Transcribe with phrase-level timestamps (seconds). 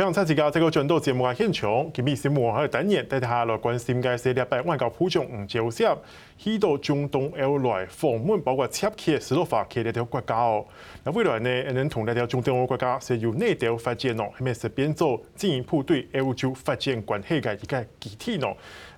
[0.00, 5.94] 非常谢谢大家这个转到节目嘅现场，今日新闻还有单元带大家来关心嘅是礼拜外交部长吴钊燮
[6.38, 10.64] 去到中东欧来访问，包括捷克、斯洛伐克两条国家哦。
[11.04, 14.30] 那未来呢，能同两条中东国家是由哪条发展哦？
[14.38, 18.46] 系咪是变做进一步对欧洲发展关系嘅一个基地呢？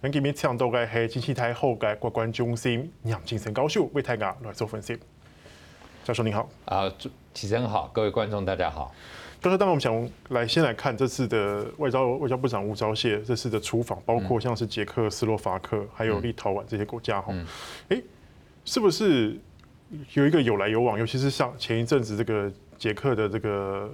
[0.03, 4.97] 咁今日抢到嘅系经济台后嘅国关中心杨金城教授为大家来做分析。
[6.05, 8.95] 教授您好，啊，主持人好，各位观众大家好。
[9.45, 17.35] 但是，当然我们想来先来看这次的外交外交部长吴钊燮这次的出访，包括像是捷克、斯洛伐克，还有立陶宛这些国家哈，
[17.89, 18.01] 哎，
[18.65, 19.37] 是不是
[20.15, 20.97] 有一个有来有往？
[20.97, 23.91] 尤其是像前一阵子这个捷克的这个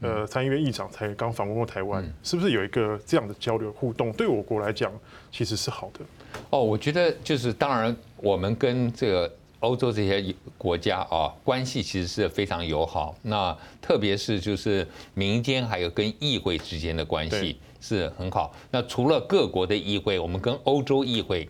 [0.00, 4.12] 呃参议院议长才刚访问过台湾，是不是有一个这样的交流互动？
[4.12, 4.92] 对我国来讲，
[5.32, 6.04] 其实是好的。
[6.50, 9.36] 哦，我觉得就是当然，我们跟这个。
[9.62, 13.14] 欧洲这些国家啊，关系其实是非常友好。
[13.22, 18.52] 那特别是就是民间还有跟议会之间的关系是很好。
[18.70, 21.48] 那除了各国的议会，我们跟欧洲议会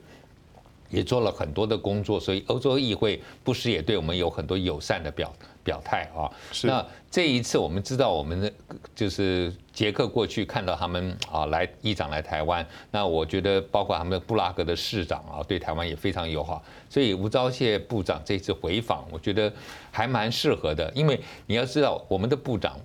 [0.93, 5.33] 也做了很多的工作，所以欧洲议会不时也对我们有很多友善的表
[5.65, 6.31] 表态啊。
[6.63, 8.53] 那这一次我们知道，我们的
[8.95, 16.63] 就是捷克过去看到他们啊来议长来台湾，那我觉得包括他们布拉格的市长啊，对台湾也非常友好。
[16.89, 19.53] 所以吴钊燮部长这次回访，我觉得
[19.91, 22.79] 还蛮适合的，因为你要知道，我们的部长。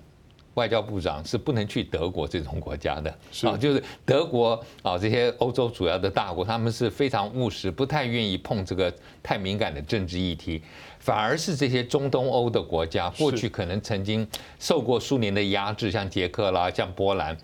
[0.58, 3.08] 外交部长是不能去德国这种国家的，
[3.44, 8.92] 啊，就是德国啊，这些欧洲主要的大国，他们是非常务实，不太愿意碰这个
[9.22, 10.60] 太敏感的政治议题，
[10.98, 14.26] 反而是这些中东欧的国家，过去可能曾经
[14.58, 17.38] 受过苏联的压制，像捷克啦，像波兰。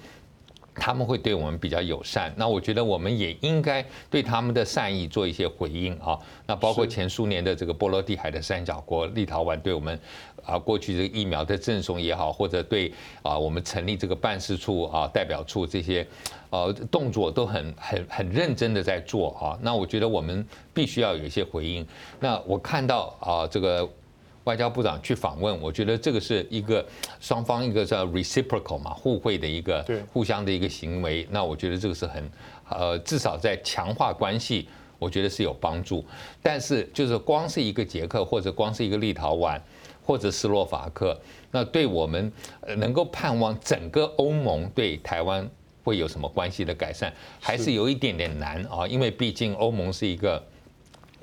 [0.74, 6.18] 他们会对我们比较友善，那我觉得我们也应该对他们的善意做一些回应啊。
[6.46, 9.98] 那包括前苏联的这个波罗的海的三角国立陶宛对我们
[10.44, 12.92] 啊，过去这个疫苗的赠送也好，或者对
[13.22, 16.06] 啊我们成立这个办事处啊代表处这些
[16.50, 19.58] 呃动作都很很很认真的在做啊。
[19.62, 21.86] 那我觉得我们必须要有一些回应。
[22.18, 23.88] 那我看到啊这个。
[24.44, 26.84] 外交部长去访问，我觉得这个是一个
[27.18, 31.26] 双方一个叫 reciprocal 嘛，互惠的一个互相的一个行为。
[31.30, 32.30] 那我觉得这个是很
[32.68, 34.68] 呃，至少在强化关系，
[34.98, 36.04] 我觉得是有帮助。
[36.42, 39.58] 但是就是光是一个捷克，或者光是一个立陶宛，
[40.02, 41.18] 或者斯洛伐克，
[41.50, 42.30] 那对我们
[42.76, 45.48] 能够盼望整个欧盟对台湾
[45.82, 47.10] 会有什么关系的改善，
[47.40, 50.42] 还是有一点点难啊，因为毕竟欧盟是一个。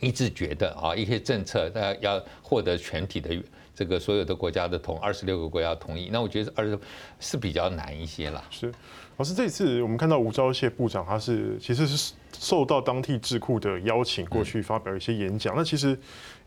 [0.01, 3.29] 一致觉得啊，一些政策，大家要获得全体的
[3.73, 6.77] 这个所有的国家的同二十六个国家同意，那我觉得二十
[7.19, 8.43] 是比较难一些了。
[8.49, 8.73] 是，
[9.17, 15.97] 老师，这次我们看到吴钊燮部长，他是其实是受到当地智库的邀请过去发表一些演讲，那其实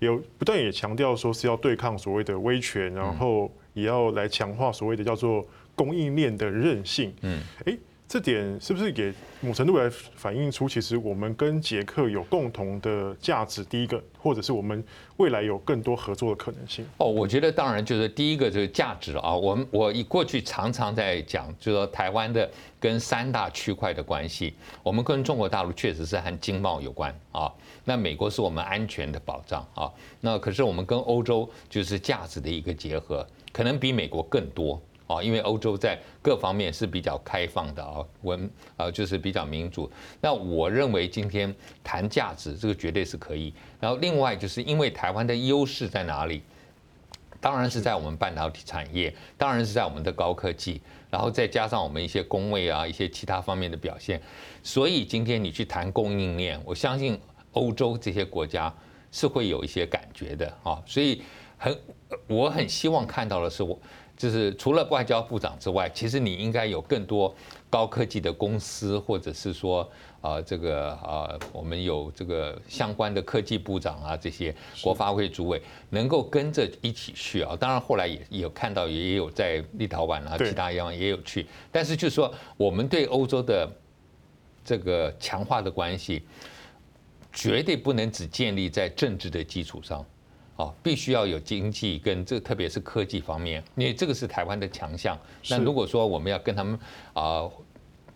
[0.01, 7.15] 有不断也强调说是要对抗所谓的威权，然后也要来强化所谓的叫做供应链的韧性。
[7.23, 7.79] 嗯，哎。
[8.07, 13.65] 这点是不是也某程度来反映出，其实我们跟捷克有共同的价值？
[13.65, 14.85] 第一个，或者是我们
[15.17, 16.87] 未来有更多合作的可能性？
[16.99, 19.35] 哦，我觉得当然就是第一个就是价值啊。
[19.35, 22.49] 我们我以过去常常在讲，就是说台湾的
[22.79, 27.51] 跟三大区块的关系，我们跟中国大陆确实是和经贸有关啊。
[27.85, 29.91] 那美国是我们安全的保障啊。
[30.21, 34.81] 那可是我们跟欧洲就是价值的一个结合，可能比美国更多。
[35.07, 39.91] 啊，因为欧洲在各方面是比较开放的啊，文啊就是比较民主。
[40.21, 43.53] 那我认为今天谈价值这个绝对是可以。
[43.79, 46.43] 然后另外就是因为台湾的优势在哪里？
[47.39, 54.19] 当然是在我们半导体产业，当然是在我们的高科技，然后再加上我们一些工位啊，一些其他方面的表现。
[54.63, 57.21] 所以今天你去谈供应链，我相信
[57.53, 58.75] 欧洲这些国家
[59.13, 60.83] 是会有一些感觉的啊。
[60.87, 61.23] 所以
[61.59, 61.79] 很
[62.27, 63.79] 我很希望看到的是我。
[64.17, 67.35] 就是除了外交部长之外，其实你应该有更多
[67.69, 77.57] 高科技的公司，或者是说，啊，这个啊，我们有这个相关的科技部长啊，这些国发会主委能够跟着一起去啊。
[77.59, 81.45] 当然后来也也有看到，也有在立陶宛啊，其他地方也有去。
[81.73, 83.69] 但是就是说，我们对欧洲的
[84.65, 86.23] 这个强化的关系，
[87.33, 90.07] 绝对不能只建立在政治的基础上。
[90.57, 95.19] 哦，必须要有经济跟这，特别是科技方面，因为这个是台湾的强项。
[95.49, 96.79] 那如果说我们要跟他们
[97.13, 97.49] 啊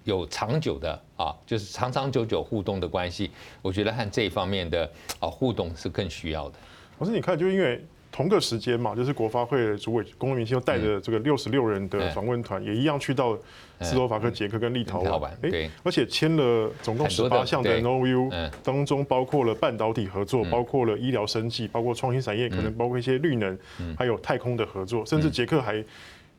[0.05, 3.31] 有长久的啊，就是长长久久互动的关系，
[3.62, 6.58] 我觉得和这一方面的啊互动是更需要的。
[6.99, 7.85] 可是你看，就因为。
[8.11, 13.39] 同个时间嘛，就是国发会的主委龚明鑫又带着这个六十六人的访问团，也一样去到
[13.81, 15.51] 斯洛伐克、捷克跟立陶宛，哎，
[15.85, 18.31] 而且签了总共十八项的 N O U，
[18.65, 23.57] 当中包括了半导体合作，包括了医疗生技，包括创新产业，可能包括一些绿能，
[23.97, 25.85] 还有太空的合作，甚至捷克还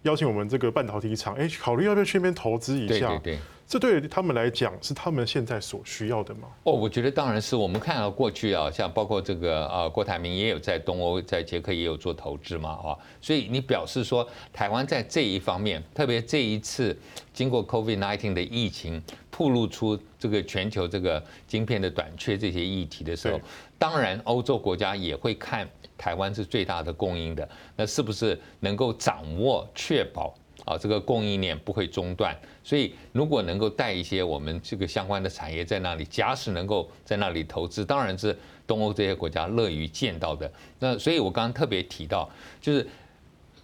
[0.03, 3.07] 邀请我们这个半导体厂，哎，考虑要不要去那边投资一下？
[3.09, 3.39] 对对对。
[3.69, 6.47] 这对他们来讲是他们现在所需要的吗？
[6.63, 7.55] 哦，我觉得当然是。
[7.55, 16.97] 我们看到过去啊，像包括这个啊，郭台铭也有在东欧、在捷克也有做投资嘛，啊，所以你表示说台湾在这一方面，特别这一次
[17.31, 18.99] 经过 COVID-19 的疫情，
[19.29, 23.39] 暴露出这个全球这个晶片的短缺这些议题的时候，
[23.77, 30.33] 当然欧洲国家也会看台湾是最大的供应的，那是不是能够掌握、确保？
[30.65, 40.51] 啊，这个供应链不会中断，所以如果能够带一些我们这个相关的产业在那里，假使能够在那里投资，当然是东欧这些国家乐于见到的。
[40.79, 42.29] 那所以我刚刚特别提到，
[42.61, 42.87] 就是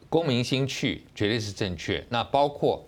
[0.10, 2.04] 公民心去绝对是正确。
[2.10, 2.84] 那包括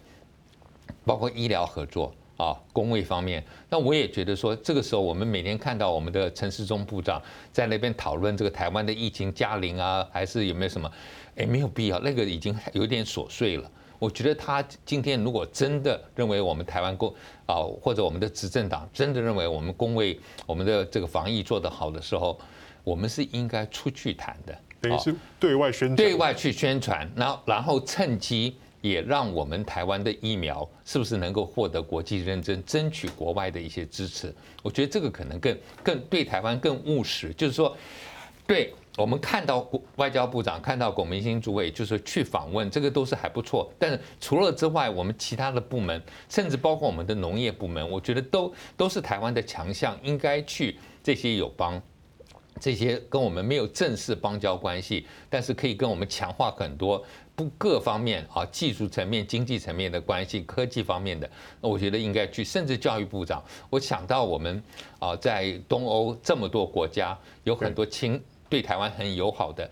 [1.06, 7.22] 包括医疗合作啊，公卫方面，那我也觉得说，这个时候我们每天看到我们的陈世忠部长
[7.52, 10.92] 在那边讨论这个台湾的疫情加零啊，还是有没有什么？
[11.36, 13.70] 哎，没有必要，那个已经有点琐碎了。
[14.00, 17.14] 我觉得他今天如果真的认为我们台湾公
[17.46, 22.40] 啊，或者我们的执政党真的认为我们公卫我们的这个防疫做得好的时候，
[22.84, 34.34] 我们是应该出去谈的，等于是对外宣传，对外去宣传，然后然后趁机也让我们台湾的疫苗是不是能够获得国际认证，争取国外的一些支持。
[34.62, 37.76] 我觉得这个可能更更对台湾更务实，就是说
[38.46, 38.74] 对。
[38.98, 43.72] 我们看到外交部长看到龚明鑫主委，就是去访问，这个都是还不错。
[43.78, 51.80] 但是除了之外，我们其他的部门，甚至包括我们的农业部门，我觉得都都是台湾的强项，应该去这些友邦，
[52.60, 57.06] 这些跟我们没有正式邦交关系，但是可以跟我们强化很多
[57.36, 61.30] 不各方面啊，技术层面、经济层面的关系、科技方面的，
[61.62, 62.44] 那我觉得应该去。
[62.44, 64.64] 甚至教育部长，我想到我们
[64.98, 68.20] 啊，在东欧这么多国家，有很多亲。
[68.50, 69.70] 对台湾很友好的，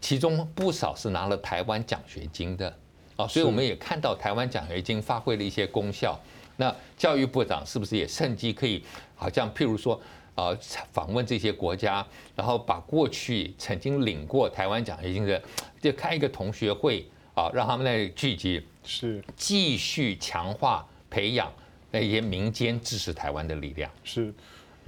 [0.00, 2.76] 其中不少是拿了台湾奖学金的
[3.16, 6.18] 啊，所以我们也看到台湾奖学金发挥了一些功效。
[6.56, 8.84] 那教育部长是不是也趁机可以，
[9.14, 10.00] 好像譬如说
[10.34, 10.50] 啊，
[10.92, 12.04] 访问这些国家，
[12.34, 15.40] 然后把过去曾经领过台湾奖学金的，
[15.80, 21.52] 就开一个同学会啊，让他们来聚集，是继续强化培养
[21.90, 23.90] 那些民间支持台湾的力量。
[24.02, 24.34] 是。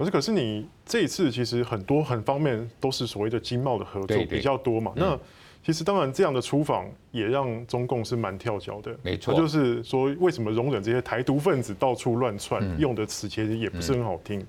[0.01, 4.91] 可是，可是你这一次其实很多很方面都是所谓的经贸的合作比较多嘛？
[4.95, 5.17] 那
[5.63, 8.97] 其实当然这样的出访也让中共是蛮跳脚的。
[9.03, 14.43] 没错，就是说为什么容忍这些台独分子到处乱窜，用的词其实也不是很好听。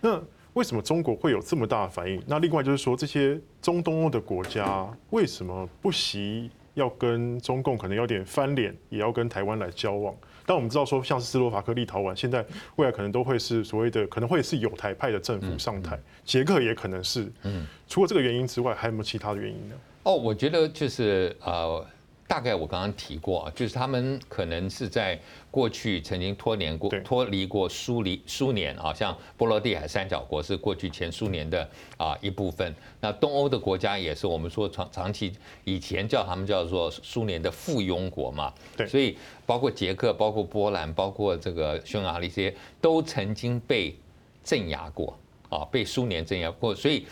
[0.00, 0.20] 那
[0.54, 2.20] 为什么中国会有这么大的反应？
[2.26, 10.14] 那另外就是说这些中东欧的国家为什么不惜要跟中共可能有点翻脸，也要跟台湾来交往？
[10.46, 12.44] 但我们知道说，像是斯洛伐克、立陶宛，现在
[12.76, 15.98] 未来可能都会是所谓的，可能会是有台派的政府上台。
[16.24, 17.30] 捷克也可能是。
[17.42, 17.66] 嗯。
[17.88, 19.74] 除了这个原因之外，还有没有其他的原因呢？
[20.04, 21.86] 哦，我觉得就是呃。
[22.28, 25.20] 大概我刚刚提过啊，就是他们可能是在
[25.50, 32.74] 过去曾经脱联过、脱离过苏黎苏联啊，像波罗的海三角国是过去前苏联的啊一部分。
[33.00, 35.30] 那东欧的国家也是我们说长长期
[35.64, 38.50] 以前叫他们叫做苏联的附庸国嘛。
[38.74, 38.86] 对。
[38.86, 43.94] 所以包括捷克、包括波兰、包括这个匈牙利这些，都曾经被
[44.42, 45.18] 镇压过
[45.50, 46.74] 啊，被苏联镇压过。
[46.74, 47.06] 所以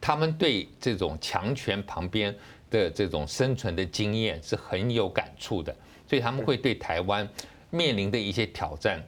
[0.00, 2.34] 他们对这种强权旁边。
[2.70, 5.74] 的这种生存的经验是很有感触的，
[6.08, 7.28] 所以他们会对台湾
[7.70, 9.00] 面临的一些挑战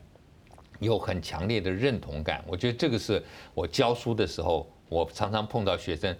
[0.78, 2.44] 有很强烈的认同感。
[2.46, 3.22] 我觉得这个是
[3.54, 6.16] 我教书的时候，我常常碰到学生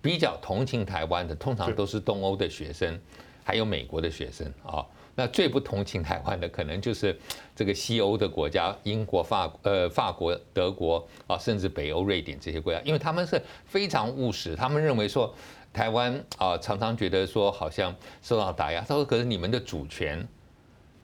[0.00, 3.00] 比较同情台湾的，通常都是东欧的学生，
[3.44, 4.84] 还有美国的学生啊。
[5.14, 7.16] 那最不同情台湾的，可能就是
[7.54, 15.32] 这个西欧的国家，英国、法呃法国、德国啊，甚至北欧瑞典这些国家，因为他们是非常务实，他们认为说。
[15.72, 18.80] 台湾啊，常常觉得说好像受到打压。
[18.82, 20.26] 他说：“可是你们的主权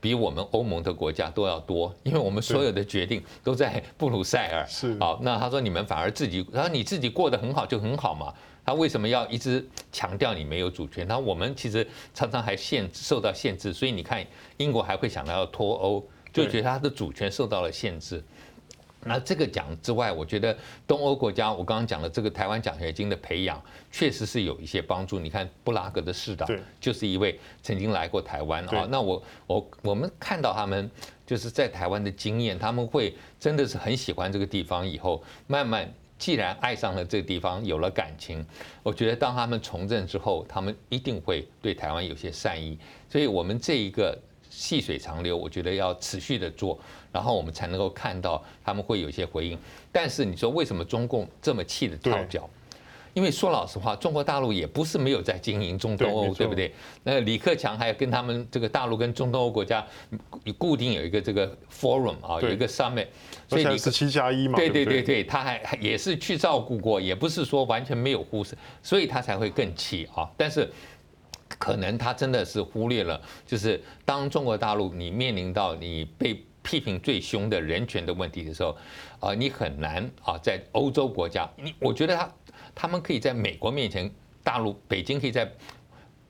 [0.00, 4.66] 比我们欧盟的国家都要多，因为我们所有的决定都在布鲁塞尔。
[4.68, 8.32] ”是好，那他说你们反而自己，他说你自己过得很好就很好嘛。
[8.64, 11.08] 他为什么要一直强调你没有主权？
[11.08, 14.22] 他我们其实常常还限受到限制，所以你看
[14.58, 18.22] 英国还会想到要脱欧，就觉得他的主权受到了限制。
[19.08, 23.60] 那这个奖之外，我觉得东欧国家，我刚刚讲的这个台湾奖学金的培养，
[23.90, 25.18] 确实是有一些帮助。
[25.18, 26.46] 你看布拉格的市长，
[26.78, 28.86] 就是一位曾经来过台湾啊。
[28.90, 30.90] 那我我我们看到他们
[31.26, 34.86] 就是在台湾的经验，他们会真的是很喜欢这个地方。
[34.86, 38.44] 以后慢慢既然爱上了这个地方，有了感情，
[38.82, 42.78] 我觉得当他们从政之后，他们一定会对台湾有些善意。
[43.08, 44.18] 所以我们这一个。
[44.58, 46.76] 细水长流，我觉得要持续的做，
[47.12, 49.56] 然后我们才能够看到他们会有一些回应。
[49.92, 52.50] 但是你说为什么中共这么气的跳脚？
[53.14, 56.72] 因为说老实话，中国大陆也不是没有在经营中东欧，对，对不对？
[57.04, 59.84] 那李克强还要跟他们这个大陆跟中东欧国家
[60.56, 63.06] 固定有一个这个 forum 啊，有一个 summit，
[63.48, 70.28] 所以你十七加一嘛，对对对对，他还也是去照顾过，也不是说完全没有忽视，所以他才会更气啊。
[70.36, 70.70] 但是
[71.58, 76.44] 可能他真的是忽略了，就是当中国大陆你面临到你被。
[76.60, 78.76] 批评最凶的人权的问题的时候，
[79.20, 82.30] 啊，你很难啊，在欧洲国家，你我觉得他
[82.74, 84.10] 他们可以在美国面前，
[84.44, 85.50] 大陆北京可以在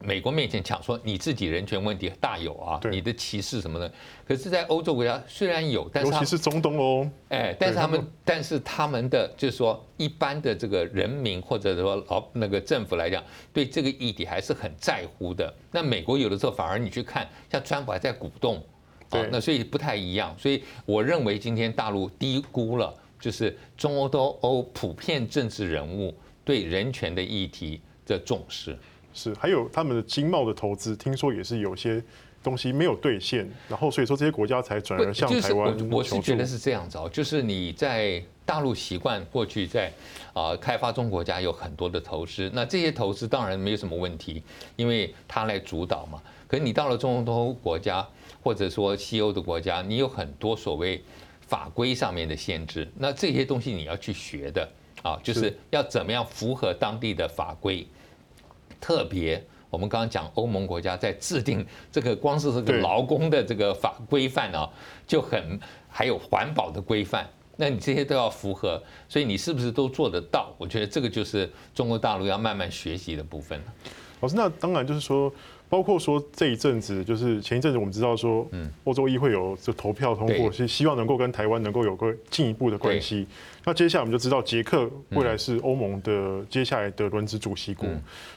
[0.01, 3.93] 美国面前讲说你自己人权问题大有啊，你的歧视什么的。
[4.27, 15.53] 可是，在欧洲国家虽然有，但是尤其是中东哦，哎，但是他们但是他们的就是说一般的这个人民或者说老那个政府来讲，对这个议题还是很在乎的。
[15.73, 18.65] 那美国有的时候反而你去看，像川普还在鼓动。
[19.11, 26.15] 对，那所以不太一样，所以我认为今天大陆低估了，就是中欧东欧普遍政治人物
[26.45, 28.79] 对人权的议题的重视。
[29.13, 32.03] 是，还有他们的经贸的投资，听说也是有些
[32.43, 35.91] 东西没有兑现，然后所以说这些国家才转而向台湾。
[35.91, 39.93] 我是觉得是这样子哦，就是你在大陆习惯过去在
[40.33, 44.43] 啊开发中国家有很多的投资，那这些投资当然没有什么问题，
[44.77, 46.23] 因为他来主导嘛。
[46.47, 48.07] 可是你到了中东国家。
[48.41, 51.03] 或者说西欧的国家，你有很多所谓
[51.41, 54.67] 法规上面的限制，那这些东西你要去学的
[55.03, 57.87] 啊，就是要怎么样符合当地的法规。
[58.81, 64.69] 特别我们刚刚讲欧盟国家在制定这个光是这个劳工的这个法规范啊，
[65.07, 70.55] 就很还有环保的规范，那你这些都要符合，所以你是不是都做得到？
[70.57, 73.61] 我觉得这个就是中国大陆要慢慢学习的部分。
[74.21, 75.33] 老师，那当然就是说。
[75.71, 83.27] 包括说这一阵子，就是前一阵子我们知道说，嗯，欧洲议会有就投票通过，是希望能够跟台湾能够有个进一步的关系。
[83.67, 87.87] 那接下来我们就知道，捷克未来是欧盟的接下来的轮值主席国，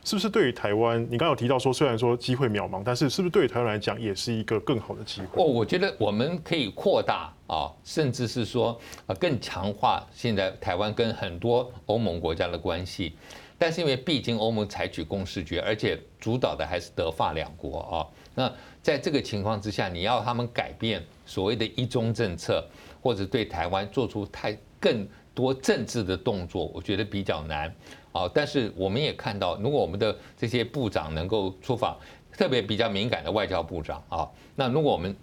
[0.04, 1.02] 是不是对于台湾？
[1.04, 5.42] 你刚刚有提到说，虽然说机会渺茫，但是是不是对于台湾来讲也是一个更好的机会？
[5.42, 13.14] 哦，我觉得我们可以扩大啊，甚至是说啊，更强化现在台湾跟很多欧盟国家的关系。
[13.62, 18.01] 但是因为毕竟欧盟采取共识决，而且主导的还是德法两国啊。
[18.34, 18.51] 那
[18.82, 22.68] 在这个情况之下，你要他们改变所谓的一中政策，
[23.03, 27.72] 或者对台湾做出太更多政治的动作，我觉得比较难
[28.12, 28.27] 啊。
[28.34, 31.96] 但是我们也看到，如果我们的这些部长能够出访，
[32.36, 35.15] 特别比较敏感的外交部长啊，那如果我们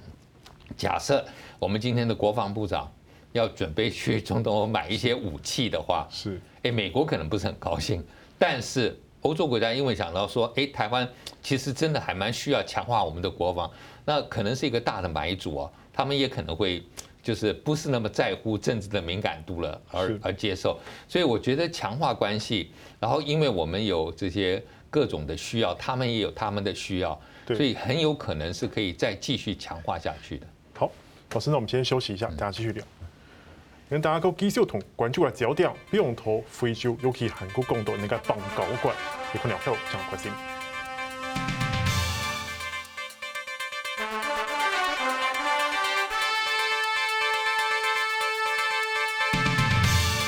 [0.76, 1.26] 假设
[1.58, 2.88] 我们今天的国防部长
[3.32, 8.00] 要准备去中东欧买一些武器的话，是，诶，美国可能不是很高兴。
[8.38, 11.06] 但是欧洲国家因为想到说，哎，台湾
[11.42, 13.70] 其实真的还蛮需要强化我们的国防，
[14.04, 16.82] 那可能是一个大的买主哦，他们也可能会
[17.20, 20.78] 就是不是那么在乎政治的敏感度了，而而接受。
[21.08, 30.46] 所以我觉得强化关系，然后因为我们有这些各种的需要，他们也有他们的需要，所以很有可能是可以再继续强化下去的。
[30.74, 30.90] 好，
[31.32, 32.84] 老师，那我们先休息一下，大家继续聊。
[33.88, 38.92] 让大家讲继续同关注个焦点，比如说非洲尤其韩国共岛那个邦交国，
[39.32, 40.57] 你可能要讲关心。